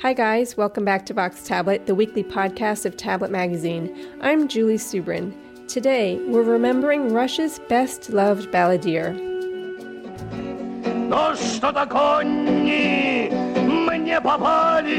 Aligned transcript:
Hi, 0.00 0.12
guys. 0.12 0.56
Welcome 0.56 0.84
back 0.84 1.06
to 1.06 1.14
Vox 1.14 1.44
Tablet, 1.44 1.86
the 1.86 1.94
weekly 1.94 2.24
podcast 2.24 2.84
of 2.84 2.96
Tablet 2.96 3.30
Magazine. 3.30 3.94
I'm 4.20 4.48
Julie 4.48 4.78
Subrin. 4.78 5.32
Today, 5.68 6.18
we're 6.26 6.42
remembering 6.42 7.12
Russia's 7.12 7.60
best 7.68 8.10
loved 8.10 8.50
balladeer. 8.50 9.12
Но 11.08 11.34
что-то 11.34 11.86
конни 11.86 13.30
мне 13.90 14.20
попались 14.20 14.92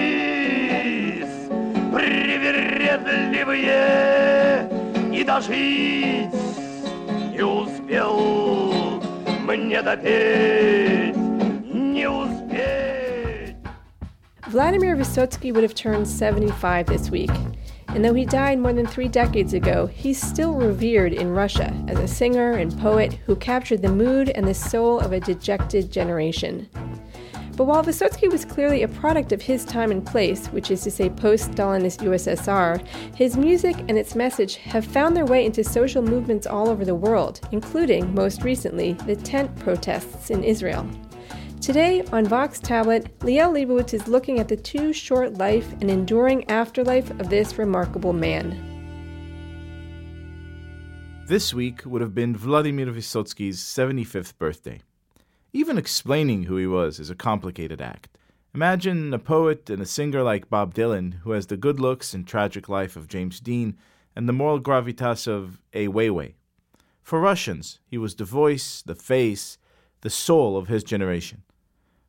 привередливые 1.91 4.69
и 5.13 5.23
дожить 5.23 6.33
не 7.33 7.41
успел 7.41 9.01
мне 9.45 9.81
допеть, 9.81 11.15
Vladimir 14.48 14.96
Vysotsky 14.96 15.52
would 15.52 15.62
have 15.62 15.74
turned 15.74 16.08
75 16.08 16.86
this 16.86 17.10
week. 17.10 17.30
And 17.88 18.02
though 18.02 18.14
he 18.14 18.24
died 18.24 18.58
more 18.58 18.72
than 18.72 18.86
three 18.86 19.08
decades 19.08 19.52
ago, 19.52 19.86
he's 19.86 20.18
still 20.18 20.54
revered 20.54 21.12
in 21.12 21.28
Russia 21.28 21.70
as 21.86 21.98
a 21.98 22.08
singer 22.08 22.52
and 22.52 22.76
poet 22.78 23.12
who 23.26 23.36
captured 23.36 23.82
the 23.82 23.92
mood 23.92 24.30
and 24.30 24.48
the 24.48 24.54
soul 24.54 25.00
of 25.00 25.12
a 25.12 25.20
dejected 25.20 25.92
generation. 25.92 26.66
But 27.58 27.64
while 27.64 27.84
Vysotsky 27.84 28.32
was 28.32 28.46
clearly 28.46 28.84
a 28.84 28.88
product 28.88 29.32
of 29.32 29.42
his 29.42 29.66
time 29.66 29.90
and 29.90 30.06
place, 30.06 30.46
which 30.46 30.70
is 30.70 30.80
to 30.82 30.90
say 30.90 31.10
post 31.10 31.50
Stalinist 31.50 32.02
USSR, 32.02 32.86
his 33.14 33.36
music 33.36 33.76
and 33.88 33.98
its 33.98 34.14
message 34.14 34.56
have 34.56 34.86
found 34.86 35.14
their 35.14 35.26
way 35.26 35.44
into 35.44 35.62
social 35.62 36.00
movements 36.00 36.46
all 36.46 36.70
over 36.70 36.86
the 36.86 36.94
world, 36.94 37.40
including, 37.52 38.14
most 38.14 38.44
recently, 38.44 38.94
the 39.04 39.16
tent 39.16 39.54
protests 39.56 40.30
in 40.30 40.42
Israel. 40.42 40.88
Today 41.68 42.02
on 42.12 42.24
Vox 42.24 42.58
Tablet, 42.58 43.18
Liel 43.18 43.52
Leibovitz 43.52 43.92
is 43.92 44.08
looking 44.08 44.38
at 44.38 44.48
the 44.48 44.56
too 44.56 44.90
short 44.90 45.34
life 45.34 45.70
and 45.82 45.90
enduring 45.90 46.48
afterlife 46.48 47.10
of 47.20 47.28
this 47.28 47.58
remarkable 47.58 48.14
man. 48.14 48.56
This 51.26 51.52
week 51.52 51.82
would 51.84 52.00
have 52.00 52.14
been 52.14 52.34
Vladimir 52.34 52.86
Vysotsky's 52.86 53.60
75th 53.60 54.38
birthday. 54.38 54.80
Even 55.52 55.76
explaining 55.76 56.44
who 56.44 56.56
he 56.56 56.66
was 56.66 56.98
is 56.98 57.10
a 57.10 57.14
complicated 57.14 57.82
act. 57.82 58.16
Imagine 58.54 59.12
a 59.12 59.18
poet 59.18 59.68
and 59.68 59.82
a 59.82 59.84
singer 59.84 60.22
like 60.22 60.48
Bob 60.48 60.72
Dylan, 60.72 61.20
who 61.20 61.32
has 61.32 61.48
the 61.48 61.58
good 61.58 61.78
looks 61.78 62.14
and 62.14 62.26
tragic 62.26 62.70
life 62.70 62.96
of 62.96 63.08
James 63.08 63.40
Dean 63.40 63.76
and 64.16 64.26
the 64.26 64.32
moral 64.32 64.58
gravitas 64.58 65.28
of 65.28 65.60
Ai 65.74 65.86
Weiwei. 65.88 66.32
For 67.02 67.20
Russians, 67.20 67.78
he 67.84 67.98
was 67.98 68.14
the 68.14 68.24
voice, 68.24 68.80
the 68.80 68.94
face, 68.94 69.58
the 70.00 70.08
soul 70.08 70.56
of 70.56 70.68
his 70.68 70.82
generation. 70.82 71.42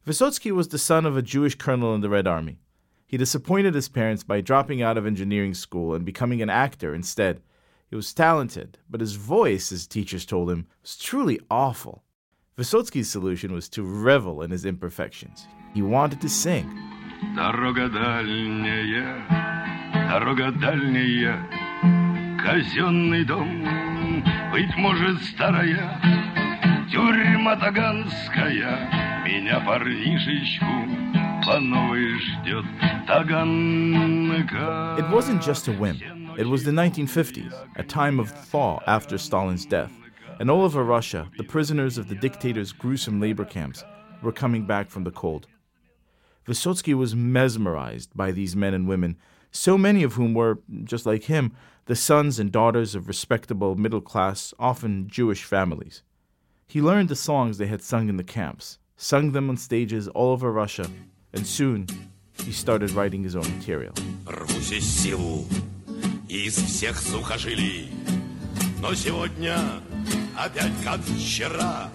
Vysotsky 0.06 0.50
was 0.50 0.68
the 0.68 0.78
son 0.78 1.06
of 1.06 1.16
a 1.16 1.22
Jewish 1.22 1.54
colonel 1.54 1.94
in 1.94 2.00
the 2.00 2.10
Red 2.10 2.26
Army. 2.26 2.58
He 3.06 3.16
disappointed 3.16 3.74
his 3.74 3.88
parents 3.88 4.22
by 4.22 4.40
dropping 4.40 4.82
out 4.82 4.98
of 4.98 5.06
engineering 5.06 5.54
school 5.54 5.94
and 5.94 6.04
becoming 6.04 6.42
an 6.42 6.50
actor 6.50 6.94
instead. 6.94 7.40
He 7.88 7.96
was 7.96 8.12
talented, 8.12 8.78
but 8.90 9.00
his 9.00 9.14
voice, 9.14 9.70
his 9.70 9.86
teachers 9.86 10.26
told 10.26 10.50
him, 10.50 10.66
was 10.82 10.96
truly 10.96 11.40
awful. 11.50 12.02
Vysotsky's 12.58 13.10
solution 13.10 13.52
was 13.52 13.68
to 13.70 13.82
revel 13.82 14.42
in 14.42 14.50
his 14.50 14.64
imperfections. 14.64 15.46
He 15.74 15.82
wanted 15.82 16.20
to 16.20 16.28
sing. 16.28 16.66
Дорога 17.34 17.88
дальняя, 17.88 19.26
дорога 20.08 20.52
дальняя, 20.52 21.48
казенный 22.44 23.24
дом, 23.24 23.64
быть 24.52 24.76
может 24.76 25.22
старая, 25.22 25.98
тюрьма 26.92 27.56
таганская, 27.56 29.17
меня 29.28 29.60
парнишечку 29.60 30.66
по 31.44 31.58
новой 31.60 32.18
ждет 32.18 32.64
Таганка. 33.06 34.96
It 34.98 35.10
wasn't 35.10 35.42
just 35.42 35.68
a 35.68 35.72
whim. 35.72 36.00
It 36.36 36.46
was 36.46 36.64
the 36.64 36.72
1950s, 36.72 37.52
a 37.76 37.82
time 37.82 38.18
of 38.18 38.30
thaw 38.30 38.80
after 38.86 39.18
Stalin's 39.18 39.66
death. 39.66 39.92
And 40.40 40.50
all 40.50 40.62
over 40.62 40.82
Russia, 40.82 41.30
the 41.36 41.44
prisoners 41.44 41.96
of 41.96 42.08
the 42.08 42.16
dictator's 42.16 42.72
gruesome 42.72 43.20
labor 43.20 43.44
camps 43.44 43.84
were 44.22 44.32
coming 44.32 44.66
back 44.66 44.90
from 44.90 45.04
the 45.04 45.12
cold. 45.12 45.46
Vysotsky 46.46 46.94
was 46.94 47.14
mesmerized 47.14 48.10
by 48.14 48.32
these 48.32 48.56
men 48.56 48.74
and 48.74 48.88
women, 48.88 49.16
so 49.50 49.78
many 49.78 50.02
of 50.02 50.14
whom 50.14 50.34
were, 50.34 50.58
just 50.82 51.06
like 51.06 51.24
him, 51.24 51.52
the 51.86 51.94
sons 51.94 52.38
and 52.38 52.50
daughters 52.50 52.94
of 52.94 53.06
respectable 53.06 53.76
middle 53.76 54.00
class, 54.00 54.52
often 54.58 55.06
Jewish 55.08 55.44
families. 55.44 56.02
He 56.66 56.82
learned 56.82 57.08
the 57.08 57.16
songs 57.16 57.58
they 57.58 57.66
had 57.66 57.82
sung 57.82 58.08
in 58.08 58.16
the 58.16 58.24
camps, 58.24 58.78
sung 58.98 59.32
them 59.32 59.50
on 59.50 59.56
stages 59.56 60.08
all 60.08 60.30
over 60.30 60.52
Russia, 60.52 60.86
and 61.32 61.46
soon 61.46 61.86
he 62.44 62.52
started 62.52 62.90
writing 62.92 63.22
his 63.22 63.36
own 63.36 63.46
material. 63.56 63.94
Но 68.80 68.94
сегодня 68.94 69.56
опять 70.36 70.72
как 70.84 71.00
вчера 71.00 71.90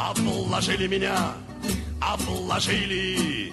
Обложили 0.00 0.86
меня, 0.86 1.34
обложили 2.00 3.52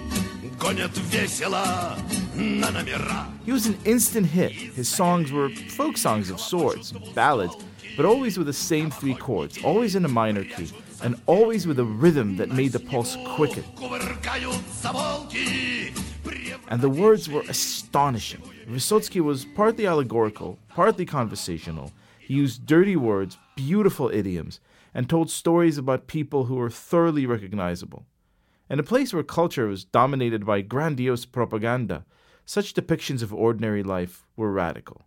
Гонят 0.58 0.98
весело 1.12 1.98
на 2.36 2.72
номера 2.72 3.28
He 3.46 3.52
was 3.52 3.68
an 3.68 3.78
instant 3.84 4.28
hit. 4.28 4.54
His 4.54 4.88
songs 4.88 5.30
were 5.32 5.50
folk 5.50 5.98
songs 5.98 6.30
of 6.30 6.40
sorts, 6.40 6.94
ballads, 7.14 7.56
but 7.97 8.05
always 8.05 8.39
with 8.39 8.47
the 8.47 8.53
same 8.53 8.91
three 8.91 9.15
chords, 9.15 9.63
always 9.65 9.95
in 9.97 10.05
a 10.05 10.09
minor 10.09 10.45
key, 10.45 10.71
and 11.03 11.21
always 11.27 11.67
with 11.67 11.79
a 11.79 11.85
rhythm 11.85 12.37
that 12.37 12.51
made 12.51 12.73
the 12.73 12.81
pulse 12.81 13.17
quicken. 13.35 13.65
And 16.69 16.81
the 16.81 16.89
words 16.89 17.29
were 17.29 17.43
astonishing. 17.49 18.43
Vysotsky 18.69 19.21
was 19.21 19.45
partly 19.45 19.87
allegorical, 19.87 20.59
partly 20.69 21.05
conversational, 21.05 21.93
he 22.33 22.35
used 22.35 22.67
dirty 22.67 22.97
words, 22.97 23.37
beautiful 23.57 24.09
idioms, 24.09 24.61
and 24.95 25.09
told 25.09 25.31
stories 25.31 25.77
about 25.77 26.07
people 26.07 26.45
who 26.45 26.55
were 26.55 26.71
thoroughly 26.71 27.27
recognizable. 27.27 28.07
In 28.71 28.79
a 28.79 28.85
place 28.85 29.13
where 29.13 29.23
culture 29.23 29.67
was 29.67 29.85
dominated 29.85 30.47
by 30.47 30.63
grandiose 30.63 31.27
propaganda, 31.27 32.07
such 32.47 32.75
depictions 32.75 33.23
of 33.23 33.35
ordinary 33.35 33.83
life 33.83 34.25
were 34.37 34.53
radical. 34.53 35.03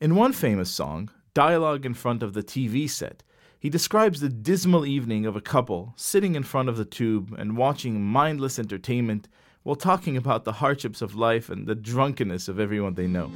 In 0.00 0.14
one 0.14 0.32
famous 0.32 0.70
song, 0.70 1.10
Dialogue 1.38 1.86
in 1.86 1.94
Front 1.94 2.24
of 2.24 2.32
the 2.32 2.42
TV 2.42 2.90
Set, 2.90 3.22
he 3.60 3.70
describes 3.70 4.18
the 4.18 4.28
dismal 4.28 4.84
evening 4.84 5.24
of 5.24 5.36
a 5.36 5.40
couple 5.40 5.92
sitting 5.94 6.34
in 6.34 6.42
front 6.42 6.68
of 6.68 6.76
the 6.76 6.84
tube 6.84 7.32
and 7.38 7.56
watching 7.56 8.04
mindless 8.04 8.58
entertainment 8.58 9.28
while 9.62 9.76
talking 9.76 10.16
about 10.16 10.44
the 10.44 10.54
hardships 10.54 11.00
of 11.00 11.14
life 11.14 11.48
and 11.48 11.68
the 11.68 11.76
drunkenness 11.76 12.48
of 12.48 12.58
everyone 12.58 12.94
they 12.94 13.06
know. 13.06 13.30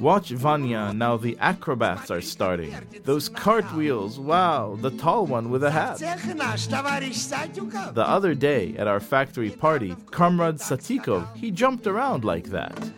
Watch 0.00 0.30
Vanya, 0.30 0.94
now 0.94 1.18
the 1.18 1.36
acrobats 1.38 2.10
are 2.10 2.22
starting. 2.22 2.74
Those 3.04 3.28
cartwheels, 3.28 4.18
wow, 4.18 4.78
the 4.80 4.92
tall 4.92 5.26
one 5.26 5.50
with 5.50 5.62
a 5.62 5.70
hat. 5.70 5.98
The 5.98 8.04
other 8.06 8.34
day 8.34 8.74
at 8.78 8.86
our 8.86 9.00
factory 9.00 9.50
party, 9.50 9.94
Comrade 10.12 10.60
Satikov, 10.60 11.36
he 11.36 11.50
jumped 11.50 11.86
around 11.86 12.24
like 12.24 12.46
that. 12.46 12.90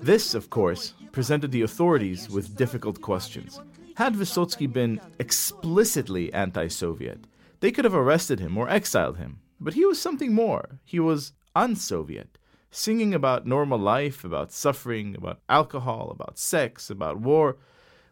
This, 0.00 0.34
of 0.34 0.50
course, 0.50 0.92
presented 1.14 1.52
the 1.52 1.62
authorities 1.62 2.28
with 2.28 2.56
difficult 2.56 3.00
questions. 3.00 3.60
Had 3.94 4.14
Vysotsky 4.14 4.70
been 4.70 5.00
explicitly 5.20 6.32
anti 6.32 6.66
Soviet, 6.66 7.28
they 7.60 7.70
could 7.70 7.84
have 7.84 7.94
arrested 7.94 8.40
him 8.40 8.58
or 8.58 8.68
exiled 8.68 9.16
him. 9.16 9.38
But 9.60 9.74
he 9.74 9.86
was 9.86 10.00
something 10.00 10.34
more. 10.34 10.80
He 10.84 10.98
was 10.98 11.32
un-Soviet, 11.54 12.36
singing 12.72 13.14
about 13.14 13.46
normal 13.46 13.78
life, 13.78 14.24
about 14.24 14.50
suffering, 14.50 15.14
about 15.14 15.38
alcohol, 15.48 16.10
about 16.10 16.36
sex, 16.36 16.90
about 16.90 17.20
war. 17.20 17.58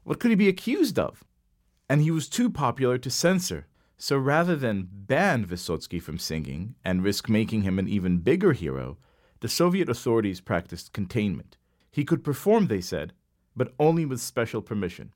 What 0.05 0.21
could 0.21 0.31
he 0.31 0.37
be 0.37 0.49
accused 0.49 0.97
of? 0.97 1.25
And 1.89 2.01
he 2.01 2.13
was 2.13 2.29
too 2.29 2.51
popular 2.51 2.99
to 2.99 3.11
censor. 3.11 3.67
So 3.97 4.17
rather 4.17 4.55
than 4.55 4.89
ban 4.89 5.45
Vysotsky 5.45 6.01
from 6.01 6.19
singing 6.19 6.77
and 6.85 7.03
risk 7.03 7.29
making 7.29 7.63
him 7.63 7.81
an 7.81 7.89
even 7.89 8.19
bigger 8.19 8.53
hero, 8.53 8.97
the 9.41 9.49
Soviet 9.49 9.89
authorities 9.89 10.41
practiced 10.41 10.93
containment. 10.93 11.57
He 11.93 12.05
could 12.05 12.25
perform, 12.25 12.67
they 12.67 12.81
said, 12.81 13.13
but 13.55 13.75
only 13.79 14.05
with 14.07 14.21
special 14.21 14.63
permission. 14.63 15.13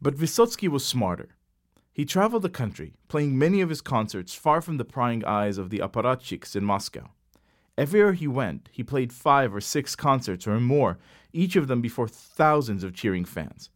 But 0.00 0.16
Vysotsky 0.16 0.66
was 0.68 0.84
smarter. 0.84 1.36
He 1.92 2.06
traveled 2.06 2.42
the 2.42 2.48
country, 2.48 2.94
playing 3.08 3.38
many 3.38 3.60
of 3.60 3.68
his 3.68 3.82
concerts 3.82 4.34
far 4.34 4.62
from 4.62 4.78
the 4.78 4.84
prying 4.84 5.24
eyes 5.24 5.58
of 5.58 5.68
the 5.68 5.80
apparatchiks 5.80 6.56
in 6.56 6.64
Moscow. 6.64 7.10
Everywhere 7.76 8.14
he 8.14 8.26
went, 8.26 8.70
he 8.72 8.82
played 8.82 9.12
five 9.12 9.54
or 9.54 9.60
six 9.60 9.94
concerts 9.94 10.46
or 10.46 10.58
more, 10.58 10.98
each 11.32 11.54
of 11.54 11.68
them 11.68 11.82
before 11.82 12.08
thousands 12.08 12.82
of 12.82 12.94
cheering 12.94 13.26
fans. 13.26 13.70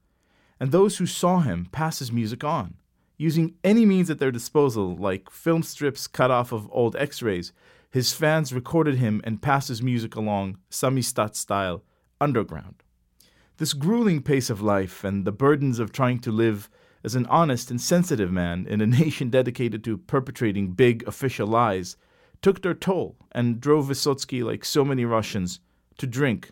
And 0.58 0.72
those 0.72 0.96
who 0.96 1.06
saw 1.06 1.40
him 1.40 1.68
passed 1.72 1.98
his 1.98 2.10
music 2.10 2.42
on. 2.42 2.74
Using 3.18 3.54
any 3.62 3.86
means 3.86 4.10
at 4.10 4.18
their 4.18 4.32
disposal, 4.32 4.96
like 4.96 5.30
film 5.30 5.62
strips 5.62 6.06
cut 6.06 6.30
off 6.30 6.52
of 6.52 6.68
old 6.70 6.96
x 6.96 7.22
rays, 7.22 7.52
his 7.90 8.12
fans 8.12 8.52
recorded 8.52 8.96
him 8.96 9.20
and 9.24 9.42
passed 9.42 9.68
his 9.68 9.82
music 9.82 10.16
along, 10.16 10.58
Samizdat 10.70 11.34
style, 11.34 11.82
underground. 12.20 12.82
This 13.58 13.72
grueling 13.72 14.22
pace 14.22 14.50
of 14.50 14.60
life 14.60 15.02
and 15.02 15.24
the 15.24 15.32
burdens 15.32 15.78
of 15.78 15.92
trying 15.92 16.18
to 16.20 16.30
live 16.30 16.68
as 17.02 17.14
an 17.14 17.26
honest 17.26 17.70
and 17.70 17.80
sensitive 17.80 18.30
man 18.30 18.66
in 18.68 18.80
a 18.80 18.86
nation 19.02 19.30
dedicated 19.30 19.82
to 19.84 19.96
perpetrating 19.96 20.72
big 20.72 21.06
official 21.06 21.46
lies 21.46 21.96
took 22.42 22.62
their 22.62 22.74
toll 22.74 23.16
and 23.32 23.60
drove 23.60 23.88
Vysotsky, 23.88 24.44
like 24.44 24.64
so 24.64 24.84
many 24.84 25.04
Russians, 25.04 25.60
to 25.98 26.06
drink. 26.06 26.50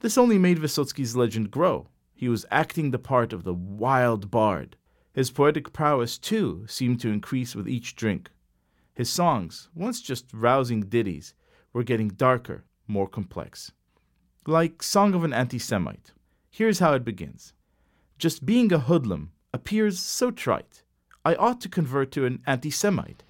This 0.00 0.16
only 0.16 0.38
made 0.38 0.58
Vysotsky's 0.58 1.16
legend 1.16 1.50
grow. 1.50 1.88
He 2.14 2.28
was 2.28 2.46
acting 2.50 2.90
the 2.90 2.98
part 2.98 3.32
of 3.32 3.44
the 3.44 3.54
wild 3.54 4.30
bard. 4.30 4.76
His 5.12 5.30
poetic 5.30 5.72
prowess, 5.72 6.16
too, 6.16 6.64
seemed 6.66 7.00
to 7.00 7.10
increase 7.10 7.54
with 7.54 7.68
each 7.68 7.94
drink. 7.94 8.30
His 8.94 9.08
songs, 9.08 9.68
once 9.74 10.02
just 10.02 10.26
rousing 10.32 10.82
ditties, 10.82 11.34
were 11.72 11.82
getting 11.82 12.08
darker, 12.08 12.64
more 12.86 13.08
complex. 13.08 13.72
Like 14.46 14.82
Song 14.82 15.14
of 15.14 15.24
an 15.24 15.32
Anti 15.32 15.58
Semite. 15.58 16.12
Here's 16.50 16.80
how 16.80 16.92
it 16.92 17.04
begins 17.04 17.54
Just 18.18 18.44
being 18.44 18.72
a 18.72 18.78
hoodlum 18.78 19.32
appears 19.54 19.98
so 19.98 20.30
trite. 20.30 20.82
I 21.24 21.34
ought 21.36 21.60
to 21.62 21.68
convert 21.68 22.10
to 22.12 22.26
an 22.26 22.42
anti 22.46 22.70
Semite. 22.70 23.22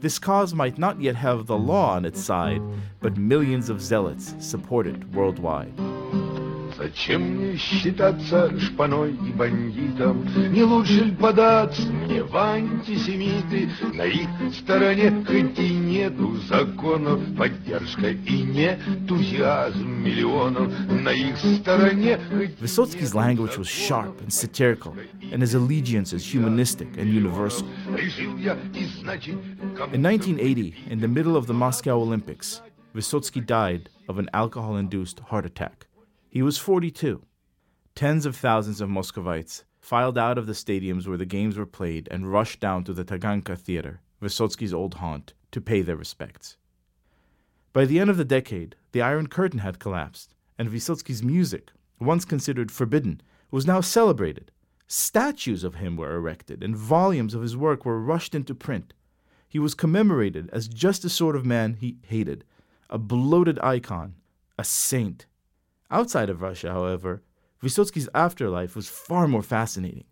This 0.00 0.18
cause 0.18 0.54
might 0.54 0.78
not 0.78 1.00
yet 1.00 1.16
have 1.16 1.46
the 1.46 1.58
law 1.58 1.94
on 1.94 2.04
its 2.04 2.22
side, 2.22 2.62
but 3.00 3.16
millions 3.16 3.68
of 3.68 3.82
zealots 3.82 4.34
support 4.38 4.86
it 4.86 5.04
worldwide. 5.10 5.89
Зачем 6.80 7.20
мне 7.20 7.58
считаться 7.58 8.58
шпаной 8.58 9.12
и 9.12 9.32
бандитом? 9.32 10.26
Не 10.50 10.62
лучше 10.62 11.04
ли 11.04 11.14
податься 11.14 11.82
мне 11.82 12.22
в 12.22 12.34
антисемиты? 12.34 13.68
На 13.92 14.06
их 14.06 14.26
стороне 14.54 15.10
хоть 15.26 15.58
и 15.58 15.74
нету 15.74 16.36
законов, 16.48 17.20
поддержка 17.36 18.12
и 18.12 18.42
нетузиазм 18.42 19.86
миллионов. 19.86 20.72
На 20.88 21.12
их 21.12 21.36
стороне 21.36 22.18
хоть 22.30 22.58
Vysotsky's 22.58 23.14
language 23.14 23.58
was 23.58 23.68
sharp 23.68 24.18
and 24.22 24.32
satirical, 24.32 24.96
and 25.32 25.42
his 25.42 25.52
allegiance 25.52 26.14
is 26.14 26.24
humanistic 26.24 26.88
and 26.96 27.12
universal. 27.12 27.66
In 29.92 30.02
1980, 30.02 30.74
in 30.88 31.00
the 31.00 31.08
middle 31.08 31.36
of 31.36 31.46
the 31.46 31.52
Moscow 31.52 32.00
Olympics, 32.00 32.62
Vysotsky 32.94 33.44
died 33.44 33.90
of 34.08 34.18
an 34.18 34.30
alcohol 34.32 34.76
induced 34.76 35.20
heart 35.20 35.44
attack. 35.44 35.86
He 36.32 36.42
was 36.42 36.58
42. 36.58 37.24
Tens 37.96 38.24
of 38.24 38.36
thousands 38.36 38.80
of 38.80 38.88
Muscovites 38.88 39.64
filed 39.80 40.16
out 40.16 40.38
of 40.38 40.46
the 40.46 40.52
stadiums 40.52 41.08
where 41.08 41.18
the 41.18 41.26
games 41.26 41.58
were 41.58 41.66
played 41.66 42.06
and 42.08 42.32
rushed 42.32 42.60
down 42.60 42.84
to 42.84 42.92
the 42.92 43.04
Taganka 43.04 43.58
Theater, 43.58 44.00
Vysotsky's 44.22 44.72
old 44.72 44.94
haunt, 44.94 45.34
to 45.50 45.60
pay 45.60 45.82
their 45.82 45.96
respects. 45.96 46.56
By 47.72 47.84
the 47.84 47.98
end 47.98 48.10
of 48.10 48.16
the 48.16 48.24
decade, 48.24 48.76
the 48.92 49.02
Iron 49.02 49.26
Curtain 49.26 49.58
had 49.58 49.80
collapsed, 49.80 50.36
and 50.56 50.68
Vysotsky's 50.70 51.20
music, 51.20 51.72
once 51.98 52.24
considered 52.24 52.70
forbidden, 52.70 53.20
was 53.50 53.66
now 53.66 53.80
celebrated. 53.80 54.52
Statues 54.86 55.64
of 55.64 55.76
him 55.76 55.96
were 55.96 56.14
erected, 56.14 56.62
and 56.62 56.76
volumes 56.76 57.34
of 57.34 57.42
his 57.42 57.56
work 57.56 57.84
were 57.84 58.00
rushed 58.00 58.36
into 58.36 58.54
print. 58.54 58.94
He 59.48 59.58
was 59.58 59.74
commemorated 59.74 60.48
as 60.52 60.68
just 60.68 61.02
the 61.02 61.10
sort 61.10 61.34
of 61.34 61.44
man 61.44 61.74
he 61.74 61.96
hated 62.02 62.44
a 62.88 62.98
bloated 62.98 63.58
icon, 63.60 64.14
a 64.56 64.62
saint. 64.64 65.26
Outside 65.90 66.30
of 66.30 66.40
Russia, 66.40 66.70
however, 66.70 67.22
Vysotsky's 67.62 68.08
afterlife 68.14 68.76
was 68.76 68.88
far 68.88 69.26
more 69.26 69.42
fascinating. 69.42 70.04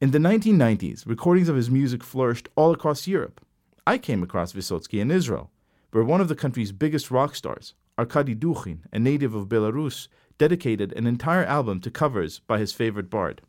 In 0.00 0.10
the 0.10 0.18
1990s, 0.18 1.06
recordings 1.06 1.48
of 1.48 1.56
his 1.56 1.70
music 1.70 2.04
flourished 2.04 2.48
all 2.56 2.72
across 2.72 3.06
Europe. 3.06 3.40
I 3.86 3.96
came 3.96 4.22
across 4.22 4.52
Vysotsky 4.52 5.00
in 5.00 5.10
Israel, 5.10 5.50
where 5.92 6.04
one 6.04 6.20
of 6.20 6.28
the 6.28 6.34
country's 6.34 6.72
biggest 6.72 7.10
rock 7.10 7.34
stars, 7.34 7.74
Arkady 7.98 8.34
Dukhin, 8.34 8.80
a 8.92 8.98
native 8.98 9.34
of 9.34 9.48
Belarus, 9.48 10.08
dedicated 10.36 10.92
an 10.92 11.06
entire 11.06 11.44
album 11.44 11.80
to 11.80 11.90
covers 11.90 12.40
by 12.40 12.58
his 12.58 12.72
favorite 12.72 13.08
bard. 13.08 13.40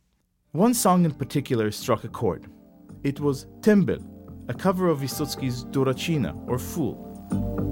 One 0.51 0.73
song 0.73 1.03
in 1.03 1.11
particular 1.11 1.71
struck 1.71 2.05
a 2.05 2.07
chord. 2.07 2.45
It 3.03 3.19
was 3.19 3.47
Tembel, 3.59 4.03
a 4.47 4.53
cover 4.53 4.87
of 4.87 4.99
Vysotsky's 4.99 5.65
Durachina, 5.65 6.35
or 6.47 6.57
Fool. 6.57 7.64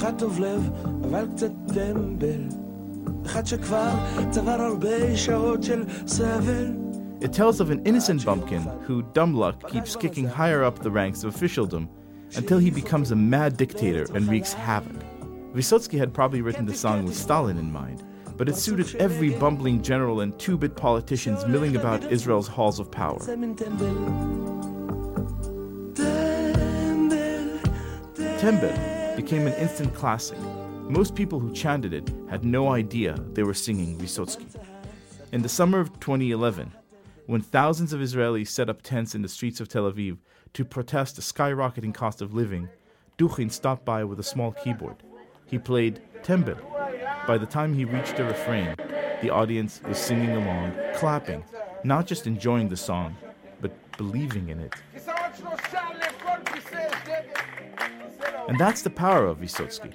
אחד 0.00 0.18
טוב 0.18 0.40
לב, 0.40 0.70
אבל 1.04 1.26
קצת 1.34 1.50
טמבל. 1.74 2.66
אחד 3.26 3.46
שכבר 3.46 3.90
צבר 4.30 4.62
הרבה 4.62 5.16
שעות 5.16 5.62
של 5.62 5.84
סבל. 6.06 6.72
It 7.20 7.32
tells 7.32 7.60
of 7.60 7.70
an 7.70 7.80
innocent 7.86 8.24
bumpkin 8.26 8.62
who, 8.86 9.02
dumb 9.14 9.32
luck, 9.34 9.56
keeps 9.72 9.96
kicking 9.96 10.26
higher 10.26 10.62
up 10.62 10.78
the 10.78 10.90
ranks 10.90 11.24
of 11.24 11.34
officialdom 11.34 11.88
until 12.36 12.58
he 12.58 12.70
becomes 12.70 13.10
a 13.10 13.16
mad 13.16 13.56
dictator 13.56 14.06
and 14.14 14.28
wreaks 14.28 14.52
havoc. 14.52 15.00
Vysotsky 15.54 15.98
had 15.98 16.12
probably 16.12 16.42
written 16.42 16.66
the 16.66 16.74
song 16.74 17.06
with 17.06 17.16
Stalin 17.16 17.56
in 17.56 17.72
mind, 17.72 18.02
but 18.36 18.50
it 18.50 18.56
suited 18.56 18.94
every 18.96 19.30
bumbling 19.30 19.80
general 19.80 20.20
and 20.20 20.38
two 20.38 20.58
bit 20.58 20.76
politicians 20.76 21.46
milling 21.46 21.76
about 21.76 22.04
Israel's 22.12 22.48
halls 22.48 22.78
of 22.78 22.90
power. 22.90 23.18
Tembel 28.38 28.99
became 29.15 29.47
an 29.47 29.53
instant 29.53 29.93
classic. 29.93 30.37
Most 30.89 31.15
people 31.15 31.39
who 31.39 31.53
chanted 31.53 31.93
it 31.93 32.09
had 32.29 32.43
no 32.43 32.69
idea 32.69 33.13
they 33.33 33.43
were 33.43 33.53
singing 33.53 33.97
Vysotsky. 33.97 34.47
In 35.31 35.41
the 35.41 35.49
summer 35.49 35.79
of 35.79 35.99
2011, 35.99 36.71
when 37.27 37.41
thousands 37.41 37.93
of 37.93 38.01
Israelis 38.01 38.47
set 38.47 38.69
up 38.69 38.81
tents 38.81 39.15
in 39.15 39.21
the 39.21 39.29
streets 39.29 39.61
of 39.61 39.69
Tel 39.69 39.89
Aviv 39.89 40.17
to 40.53 40.65
protest 40.65 41.15
the 41.15 41.21
skyrocketing 41.21 41.93
cost 41.93 42.21
of 42.21 42.33
living, 42.33 42.67
Dukhin 43.17 43.51
stopped 43.51 43.85
by 43.85 44.03
with 44.03 44.19
a 44.19 44.23
small 44.23 44.51
keyboard. 44.51 44.97
He 45.45 45.57
played 45.57 46.01
Tembel. 46.23 46.59
By 47.27 47.37
the 47.37 47.45
time 47.45 47.73
he 47.73 47.85
reached 47.85 48.17
the 48.17 48.25
refrain, 48.25 48.75
the 49.21 49.29
audience 49.29 49.81
was 49.87 49.97
singing 49.97 50.31
along, 50.31 50.73
clapping, 50.95 51.43
not 51.83 52.07
just 52.07 52.27
enjoying 52.27 52.69
the 52.69 52.77
song, 52.77 53.15
but 53.61 53.71
believing 53.97 54.49
in 54.49 54.59
it. 54.59 54.73
And 58.47 58.59
that's 58.59 58.81
the 58.81 58.89
power 58.89 59.25
of 59.25 59.39
Vysotsky. 59.39 59.93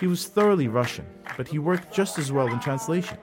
He 0.00 0.06
was 0.06 0.26
thoroughly 0.26 0.68
Russian, 0.68 1.06
but 1.36 1.48
he 1.48 1.58
worked 1.58 1.92
just 1.92 2.18
as 2.18 2.32
well 2.32 2.48
in 2.48 2.58
translation. 2.60 3.18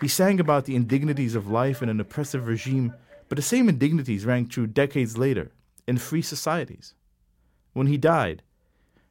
He 0.00 0.08
sang 0.08 0.40
about 0.40 0.64
the 0.64 0.76
indignities 0.76 1.34
of 1.34 1.48
life 1.48 1.82
in 1.82 1.88
an 1.88 2.00
oppressive 2.00 2.46
regime, 2.46 2.94
but 3.28 3.36
the 3.36 3.42
same 3.42 3.68
indignities 3.68 4.24
rang 4.24 4.46
true 4.46 4.66
decades 4.66 5.16
later 5.16 5.52
in 5.86 5.98
free 5.98 6.22
societies. 6.22 6.94
When 7.72 7.86
he 7.86 7.96
died, 7.96 8.42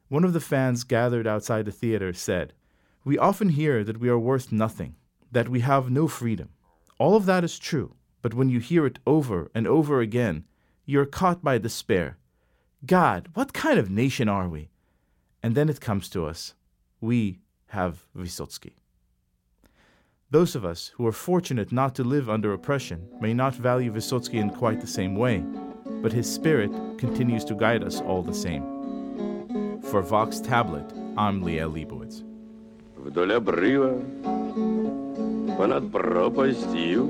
one 0.08 0.24
of 0.24 0.32
the 0.32 0.40
fans 0.40 0.84
gathered 0.84 1.26
outside 1.26 1.64
the 1.64 1.72
theater 1.72 2.12
said, 2.12 2.52
We 3.04 3.18
often 3.18 3.50
hear 3.50 3.82
that 3.82 3.98
we 3.98 4.08
are 4.08 4.18
worth 4.18 4.52
nothing, 4.52 4.94
that 5.32 5.48
we 5.48 5.60
have 5.60 5.90
no 5.90 6.06
freedom. 6.06 6.50
All 6.98 7.16
of 7.16 7.26
that 7.26 7.44
is 7.44 7.58
true, 7.58 7.94
but 8.22 8.34
when 8.34 8.48
you 8.48 8.60
hear 8.60 8.86
it 8.86 9.00
over 9.06 9.50
and 9.54 9.66
over 9.66 10.00
again, 10.00 10.44
you 10.84 11.00
are 11.00 11.06
caught 11.06 11.42
by 11.42 11.58
despair. 11.58 12.18
God, 12.84 13.28
what 13.34 13.52
kind 13.52 13.78
of 13.78 13.90
nation 13.90 14.28
are 14.28 14.48
we? 14.48 14.70
And 15.46 15.54
then 15.54 15.68
it 15.68 15.80
comes 15.80 16.08
to 16.08 16.26
us 16.26 16.54
we 17.00 17.38
have 17.68 18.04
Vysotsky. 18.18 18.72
Those 20.28 20.56
of 20.56 20.64
us 20.64 20.90
who 20.96 21.06
are 21.06 21.12
fortunate 21.12 21.70
not 21.70 21.94
to 21.94 22.02
live 22.02 22.28
under 22.28 22.52
oppression 22.52 23.08
may 23.20 23.32
not 23.32 23.54
value 23.54 23.92
Vysotsky 23.92 24.40
in 24.40 24.50
quite 24.50 24.80
the 24.80 24.88
same 24.88 25.14
way, 25.14 25.44
but 26.02 26.12
his 26.12 26.28
spirit 26.28 26.72
continues 26.98 27.44
to 27.44 27.54
guide 27.54 27.84
us 27.84 28.00
all 28.00 28.22
the 28.22 28.34
same. 28.34 28.64
For 29.82 30.02
Vox 30.02 30.40
Tablet, 30.40 30.92
I'm 31.16 31.40
Liel 31.44 31.70
Leibovitz. 31.72 32.24
Вдоль 32.96 33.34
обрыва, 33.34 34.02
понад 35.56 35.92
пропастью, 35.92 37.06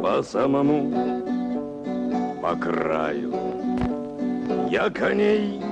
по 0.00 0.22
самому, 0.22 0.92
по 2.40 2.54
краю, 2.54 3.32
я 4.70 4.88
коней 4.90 5.71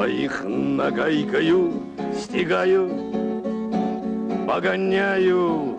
своих 0.00 0.44
нагайкою 0.44 1.74
стигаю, 2.14 2.88
погоняю, 4.48 5.76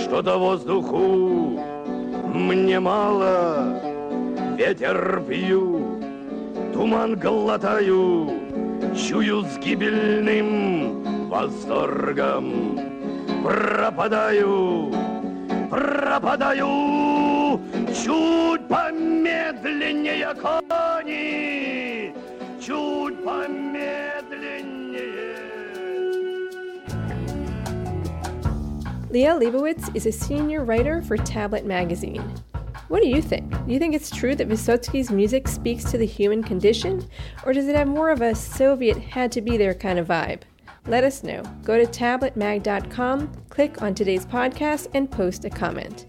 что-то 0.00 0.38
воздуху 0.38 1.60
мне 2.32 2.78
мало, 2.78 3.82
ветер 4.56 5.24
пью, 5.28 5.98
туман 6.72 7.16
глотаю, 7.16 8.30
чую 8.94 9.44
с 9.44 9.58
гибельным 9.58 11.28
восторгом, 11.28 12.78
пропадаю, 13.42 14.92
пропадаю, 15.68 16.68
чуть 17.92 18.68
помедленнее 18.68 20.32
кони 20.40 21.65
чуть 22.66 23.22
помедленнее. 23.22 23.76
Liel 29.10 29.38
Leibovitz 29.38 29.94
is 29.94 30.06
a 30.06 30.12
senior 30.12 30.64
writer 30.64 31.00
for 31.00 31.16
Tablet 31.16 31.64
magazine. 31.64 32.24
What 32.88 33.02
do 33.02 33.08
you 33.08 33.22
think? 33.22 33.50
Do 33.66 33.72
you 33.72 33.78
think 33.78 33.94
it's 33.94 34.10
true 34.10 34.34
that 34.34 34.48
Vysotsky's 34.48 35.12
music 35.12 35.46
speaks 35.46 35.84
to 35.92 35.98
the 35.98 36.06
human 36.06 36.42
condition, 36.42 37.08
or 37.44 37.52
does 37.52 37.68
it 37.68 37.76
have 37.76 37.86
more 37.86 38.10
of 38.10 38.20
a 38.20 38.34
Soviet 38.34 38.96
had 38.96 39.30
to 39.32 39.40
be 39.40 39.56
there 39.56 39.74
kind 39.74 40.00
of 40.00 40.08
vibe? 40.08 40.42
Let 40.86 41.04
us 41.04 41.22
know. 41.22 41.42
Go 41.62 41.78
to 41.78 41.86
tabletmag.com, 41.86 43.32
click 43.48 43.80
on 43.82 43.94
today's 43.94 44.26
podcast, 44.26 44.88
and 44.94 45.08
post 45.10 45.44
a 45.44 45.50
comment. 45.50 46.06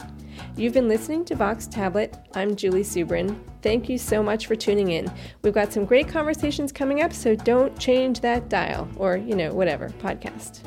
You've 0.57 0.73
been 0.73 0.87
listening 0.87 1.23
to 1.25 1.35
Vox 1.35 1.67
Tablet. 1.67 2.17
I'm 2.33 2.55
Julie 2.55 2.81
Subrin. 2.81 3.39
Thank 3.61 3.87
you 3.87 3.99
so 3.99 4.23
much 4.23 4.47
for 4.47 4.55
tuning 4.55 4.89
in. 4.89 5.07
We've 5.43 5.53
got 5.53 5.71
some 5.71 5.85
great 5.85 6.07
conversations 6.07 6.71
coming 6.71 7.03
up, 7.03 7.13
so 7.13 7.35
don't 7.35 7.77
change 7.77 8.21
that 8.21 8.49
dial 8.49 8.89
or, 8.95 9.17
you 9.17 9.35
know, 9.35 9.53
whatever, 9.53 9.89
podcast. 9.89 10.63